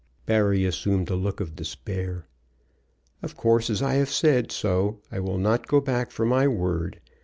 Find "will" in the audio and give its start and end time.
5.19-5.37